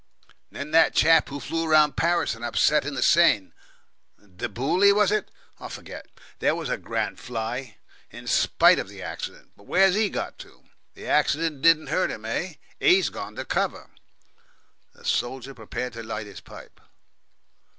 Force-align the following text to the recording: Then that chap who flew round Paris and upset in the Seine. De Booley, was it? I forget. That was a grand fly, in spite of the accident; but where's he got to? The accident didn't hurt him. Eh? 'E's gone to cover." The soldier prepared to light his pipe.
Then 0.49 0.71
that 0.71 0.95
chap 0.95 1.29
who 1.29 1.39
flew 1.39 1.67
round 1.67 1.95
Paris 1.95 2.33
and 2.33 2.43
upset 2.43 2.85
in 2.85 2.95
the 2.95 3.03
Seine. 3.03 3.51
De 4.35 4.49
Booley, 4.49 4.91
was 4.91 5.11
it? 5.11 5.29
I 5.59 5.67
forget. 5.69 6.07
That 6.39 6.57
was 6.57 6.69
a 6.69 6.77
grand 6.79 7.19
fly, 7.19 7.77
in 8.09 8.25
spite 8.25 8.79
of 8.79 8.87
the 8.87 9.03
accident; 9.03 9.51
but 9.55 9.67
where's 9.67 9.93
he 9.93 10.09
got 10.09 10.39
to? 10.39 10.63
The 10.95 11.05
accident 11.05 11.61
didn't 11.61 11.89
hurt 11.93 12.09
him. 12.09 12.25
Eh? 12.25 12.55
'E's 12.81 13.09
gone 13.09 13.35
to 13.35 13.45
cover." 13.45 13.91
The 14.95 15.05
soldier 15.05 15.53
prepared 15.53 15.93
to 15.93 16.01
light 16.01 16.25
his 16.25 16.39
pipe. 16.41 16.81